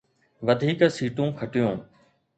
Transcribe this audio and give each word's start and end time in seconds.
وڌيڪ 0.45 0.79
سيٽون 0.97 1.29
کٽيون 1.39 1.75